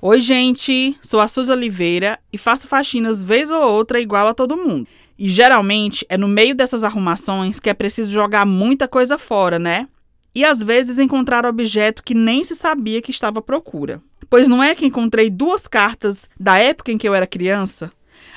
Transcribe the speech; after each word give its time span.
Oi, 0.00 0.22
gente, 0.22 0.96
sou 1.02 1.20
a 1.20 1.28
Suzy 1.28 1.50
Oliveira 1.50 2.18
e 2.32 2.38
faço 2.38 2.66
faxinas 2.66 3.22
vez 3.22 3.50
ou 3.50 3.62
outra 3.62 4.00
igual 4.00 4.28
a 4.28 4.34
todo 4.34 4.56
mundo. 4.56 4.86
E 5.18 5.28
geralmente 5.28 6.06
é 6.08 6.16
no 6.16 6.28
meio 6.28 6.54
dessas 6.54 6.84
arrumações 6.84 7.58
que 7.58 7.68
é 7.68 7.74
preciso 7.74 8.12
jogar 8.12 8.46
muita 8.46 8.86
coisa 8.86 9.18
fora, 9.18 9.58
né? 9.58 9.88
E 10.34 10.44
às 10.44 10.62
vezes 10.62 10.98
encontrar 10.98 11.44
objeto 11.44 12.02
que 12.02 12.14
nem 12.14 12.44
se 12.44 12.54
sabia 12.54 13.02
que 13.02 13.10
estava 13.10 13.40
à 13.40 13.42
procura. 13.42 14.00
Pois 14.30 14.46
não 14.46 14.62
é 14.62 14.74
que 14.74 14.86
encontrei 14.86 15.30
duas 15.30 15.66
cartas 15.66 16.28
da 16.38 16.58
época 16.58 16.92
em 16.92 16.98
que 16.98 17.08
eu 17.08 17.14
era 17.14 17.26
criança? 17.26 17.90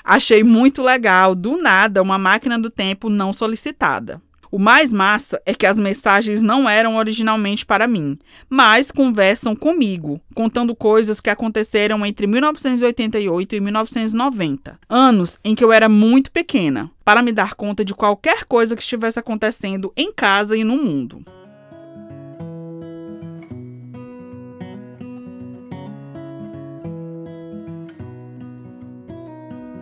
Achei 0.04 0.44
muito 0.44 0.82
legal, 0.82 1.36
do 1.36 1.62
nada, 1.62 2.02
uma 2.02 2.18
máquina 2.18 2.58
do 2.58 2.70
tempo 2.70 3.10
não 3.10 3.34
solicitada. 3.34 4.22
O 4.52 4.60
mais 4.60 4.92
massa 4.92 5.42
é 5.46 5.54
que 5.54 5.66
as 5.66 5.80
mensagens 5.80 6.42
não 6.42 6.68
eram 6.68 6.98
originalmente 6.98 7.66
para 7.66 7.88
mim, 7.88 8.20
mas 8.50 8.92
conversam 8.92 9.56
comigo, 9.56 10.20
contando 10.36 10.76
coisas 10.76 11.22
que 11.22 11.30
aconteceram 11.30 12.06
entre 12.06 12.28
1988 12.28 13.56
e 13.56 13.62
1990, 13.62 14.78
anos 14.90 15.40
em 15.44 15.56
que 15.56 15.64
eu 15.64 15.72
era 15.72 15.88
muito 15.88 16.32
pequena, 16.32 16.92
para 17.06 17.22
me 17.22 17.32
dar 17.32 17.54
conta 17.54 17.86
de 17.86 17.94
qualquer 17.94 18.44
coisa 18.44 18.76
que 18.76 18.82
estivesse 18.82 19.18
acontecendo 19.18 19.94
em 19.96 20.12
casa 20.12 20.58
e 20.58 20.66
no 20.66 20.76
mundo. 20.76 21.24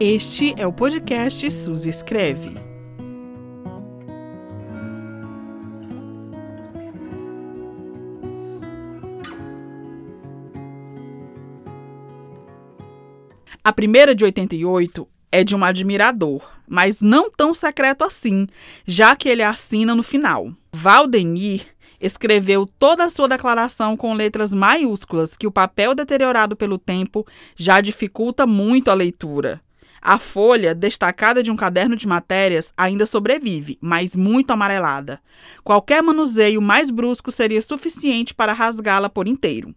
Este 0.02 0.54
é 0.56 0.66
o 0.66 0.72
podcast 0.72 1.52
Suzy 1.52 1.90
Escreve. 1.90 2.56
A 13.62 13.74
primeira 13.74 14.16
de 14.16 14.24
88 14.24 15.06
é 15.34 15.44
de 15.44 15.54
um 15.54 15.66
admirador, 15.66 16.50
mas 16.66 17.02
não 17.02 17.30
tão 17.30 17.54
secreto 17.54 18.06
assim, 18.06 18.48
já 18.88 19.18
que 19.18 19.28
ele 19.28 19.44
assina 19.44 19.94
no 19.94 20.02
final. 20.02 20.50
Valdenir 20.72 21.66
escreveu 22.00 22.66
toda 22.66 23.04
a 23.04 23.10
sua 23.10 23.28
declaração 23.28 23.98
com 23.98 24.14
letras 24.14 24.54
maiúsculas, 24.54 25.36
que 25.36 25.46
o 25.46 25.52
papel 25.52 25.94
deteriorado 25.94 26.56
pelo 26.56 26.78
tempo 26.78 27.28
já 27.58 27.82
dificulta 27.82 28.48
muito 28.48 28.90
a 28.90 28.94
leitura. 28.94 29.62
A 30.02 30.18
folha, 30.18 30.74
destacada 30.74 31.44
de 31.44 31.52
um 31.52 31.56
caderno 31.56 31.96
de 31.96 32.08
matérias, 32.08 32.74
ainda 32.78 33.06
sobrevive, 33.06 33.78
mas 33.82 34.16
muito 34.16 34.52
amarelada. 34.52 35.20
Qualquer 35.64 36.02
manuseio 36.02 36.62
mais 36.62 36.90
brusco 36.90 37.32
seria 37.32 37.62
suficiente 37.62 38.34
para 38.34 38.54
rasgá-la 38.54 39.10
por 39.10 39.28
inteiro. 39.28 39.76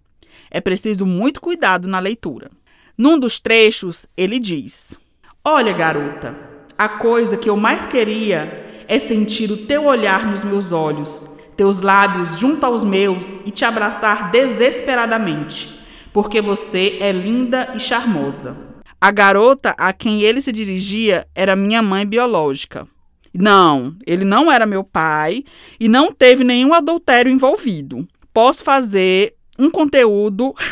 É 0.51 0.61
preciso 0.61 1.05
muito 1.05 1.41
cuidado 1.41 1.89
na 1.89 1.98
leitura. 1.98 2.51
Num 2.97 3.19
dos 3.19 3.41
trechos, 3.41 4.06
ele 4.17 4.39
diz: 4.39 4.97
Olha, 5.45 5.73
garota, 5.73 6.36
a 6.79 6.89
coisa 6.89 7.36
que 7.36 7.51
eu 7.51 7.57
mais 7.57 7.86
queria 7.86 8.84
é 8.86 8.98
sentir 8.98 9.51
o 9.51 9.67
teu 9.67 9.86
olhar 9.86 10.27
nos 10.27 10.45
meus 10.45 10.73
olhos, 10.73 11.25
teus 11.57 11.81
lábios 11.81 12.39
junto 12.39 12.64
aos 12.64 12.84
meus 12.84 13.41
e 13.45 13.51
te 13.51 13.64
abraçar 13.64 14.31
desesperadamente, 14.31 15.81
porque 16.12 16.41
você 16.41 16.98
é 17.01 17.11
linda 17.11 17.73
e 17.75 17.81
charmosa. 17.81 18.57
A 19.03 19.11
garota 19.11 19.75
a 19.77 19.92
quem 19.92 20.22
ele 20.22 20.41
se 20.41 20.53
dirigia 20.53 21.27
era 21.34 21.56
minha 21.56 21.83
mãe 21.83 22.06
biológica. 22.06 22.86
Não, 23.34 23.97
ele 24.06 24.25
não 24.25 24.53
era 24.53 24.64
meu 24.64 24.84
pai 24.84 25.42
e 25.80 25.89
não 25.89 26.13
teve 26.13 26.45
nenhum 26.45 26.73
adultério 26.73 27.33
envolvido. 27.33 28.07
Posso 28.33 28.62
fazer 28.62 29.35
um 29.58 29.68
conteúdo 29.68 30.55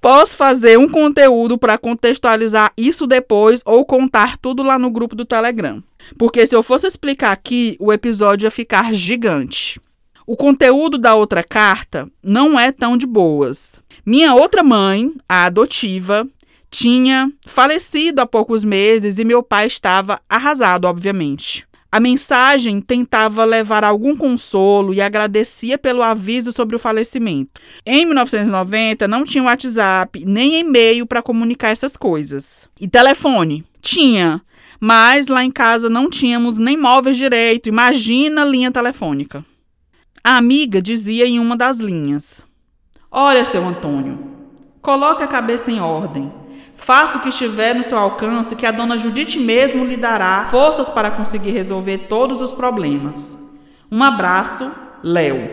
Posso 0.00 0.36
fazer 0.36 0.78
um 0.78 0.88
conteúdo 0.88 1.58
para 1.58 1.76
contextualizar 1.76 2.72
isso 2.76 3.08
depois 3.08 3.60
ou 3.64 3.84
contar 3.84 4.36
tudo 4.36 4.62
lá 4.62 4.78
no 4.78 4.88
grupo 4.88 5.16
do 5.16 5.24
Telegram. 5.24 5.82
Porque 6.16 6.46
se 6.46 6.54
eu 6.54 6.62
fosse 6.62 6.86
explicar 6.86 7.32
aqui, 7.32 7.76
o 7.80 7.92
episódio 7.92 8.46
ia 8.46 8.52
ficar 8.52 8.94
gigante. 8.94 9.80
O 10.26 10.36
conteúdo 10.36 10.98
da 10.98 11.14
outra 11.14 11.42
carta 11.42 12.08
não 12.22 12.58
é 12.58 12.70
tão 12.70 12.96
de 12.96 13.06
boas. 13.06 13.80
Minha 14.06 14.34
outra 14.34 14.62
mãe, 14.62 15.12
a 15.28 15.44
adotiva, 15.44 16.26
tinha 16.70 17.30
falecido 17.46 18.20
há 18.22 18.26
poucos 18.26 18.64
meses 18.64 19.18
e 19.18 19.24
meu 19.24 19.42
pai 19.42 19.66
estava 19.66 20.18
arrasado, 20.28 20.86
obviamente. 20.86 21.66
A 21.94 22.00
mensagem 22.00 22.80
tentava 22.80 23.44
levar 23.44 23.84
algum 23.84 24.16
consolo 24.16 24.94
e 24.94 25.00
agradecia 25.02 25.76
pelo 25.76 26.02
aviso 26.02 26.50
sobre 26.50 26.74
o 26.74 26.78
falecimento. 26.78 27.60
Em 27.84 28.06
1990, 28.06 29.06
não 29.06 29.24
tinha 29.24 29.44
WhatsApp 29.44 30.24
nem 30.24 30.60
e-mail 30.60 31.04
para 31.04 31.20
comunicar 31.20 31.68
essas 31.68 31.94
coisas. 31.94 32.66
E 32.80 32.88
telefone? 32.88 33.62
Tinha, 33.82 34.40
mas 34.80 35.26
lá 35.26 35.44
em 35.44 35.50
casa 35.50 35.90
não 35.90 36.08
tínhamos 36.08 36.58
nem 36.58 36.78
móveis 36.78 37.18
direito, 37.18 37.68
imagina 37.68 38.42
linha 38.42 38.72
telefônica. 38.72 39.44
A 40.24 40.36
amiga 40.36 40.80
dizia 40.80 41.26
em 41.26 41.40
uma 41.40 41.56
das 41.56 41.78
linhas: 41.78 42.46
Olha, 43.10 43.44
seu 43.44 43.66
Antônio, 43.66 44.20
coloque 44.80 45.24
a 45.24 45.26
cabeça 45.26 45.68
em 45.72 45.80
ordem. 45.80 46.32
Faça 46.76 47.18
o 47.18 47.22
que 47.22 47.30
estiver 47.30 47.74
no 47.74 47.82
seu 47.82 47.98
alcance, 47.98 48.54
que 48.54 48.64
a 48.64 48.70
dona 48.70 48.96
Judite 48.96 49.36
mesmo 49.36 49.84
lhe 49.84 49.96
dará 49.96 50.44
forças 50.48 50.88
para 50.88 51.10
conseguir 51.10 51.50
resolver 51.50 52.06
todos 52.08 52.40
os 52.40 52.52
problemas. 52.52 53.36
Um 53.90 54.00
abraço, 54.00 54.70
Léo. 55.02 55.50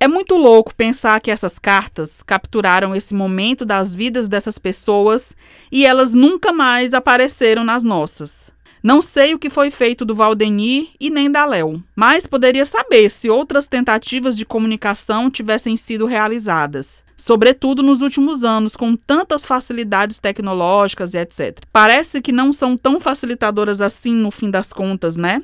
É 0.00 0.08
muito 0.08 0.36
louco 0.36 0.74
pensar 0.74 1.20
que 1.20 1.30
essas 1.30 1.56
cartas 1.56 2.24
capturaram 2.24 2.94
esse 2.94 3.14
momento 3.14 3.64
das 3.64 3.94
vidas 3.94 4.28
dessas 4.28 4.58
pessoas 4.58 5.34
e 5.70 5.86
elas 5.86 6.12
nunca 6.12 6.52
mais 6.52 6.92
apareceram 6.92 7.62
nas 7.62 7.84
nossas. 7.84 8.55
Não 8.86 9.02
sei 9.02 9.34
o 9.34 9.38
que 9.40 9.50
foi 9.50 9.68
feito 9.72 10.04
do 10.04 10.14
Valdenir 10.14 10.90
e 11.00 11.10
nem 11.10 11.28
da 11.28 11.44
Léo, 11.44 11.82
mas 11.96 12.24
poderia 12.24 12.64
saber 12.64 13.10
se 13.10 13.28
outras 13.28 13.66
tentativas 13.66 14.36
de 14.36 14.44
comunicação 14.44 15.28
tivessem 15.28 15.76
sido 15.76 16.06
realizadas 16.06 17.04
sobretudo 17.16 17.82
nos 17.82 18.02
últimos 18.02 18.44
anos, 18.44 18.76
com 18.76 18.94
tantas 18.94 19.44
facilidades 19.44 20.20
tecnológicas 20.20 21.14
e 21.14 21.18
etc. 21.18 21.58
Parece 21.72 22.20
que 22.20 22.30
não 22.30 22.52
são 22.52 22.76
tão 22.76 23.00
facilitadoras 23.00 23.80
assim 23.80 24.14
no 24.14 24.30
fim 24.30 24.50
das 24.50 24.70
contas, 24.70 25.16
né? 25.16 25.42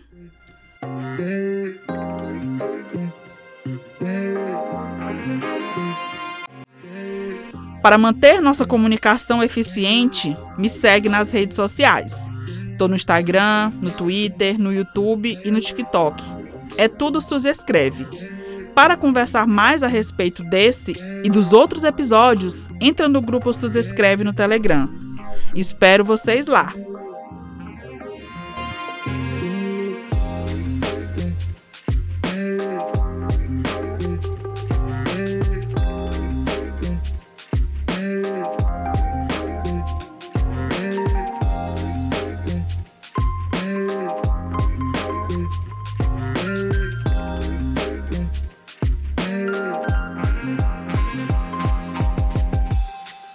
Para 7.82 7.98
manter 7.98 8.40
nossa 8.42 8.66
comunicação 8.66 9.42
eficiente, 9.42 10.36
me 10.58 10.68
segue 10.68 11.08
nas 11.08 11.30
redes 11.30 11.56
sociais. 11.56 12.30
Estou 12.72 12.88
no 12.88 12.96
Instagram, 12.96 13.72
no 13.80 13.90
Twitter, 13.90 14.58
no 14.58 14.72
YouTube 14.72 15.38
e 15.44 15.50
no 15.50 15.60
TikTok. 15.60 16.22
É 16.76 16.88
tudo 16.88 17.20
Suzy 17.20 17.48
Escreve. 17.48 18.06
Para 18.74 18.96
conversar 18.96 19.46
mais 19.46 19.82
a 19.82 19.86
respeito 19.86 20.42
desse 20.42 20.96
e 21.22 21.28
dos 21.28 21.52
outros 21.52 21.84
episódios, 21.84 22.68
entra 22.80 23.08
no 23.08 23.20
grupo 23.20 23.52
Sus 23.52 23.76
Escreve 23.76 24.24
no 24.24 24.32
Telegram. 24.32 24.88
Espero 25.54 26.04
vocês 26.04 26.46
lá. 26.46 26.74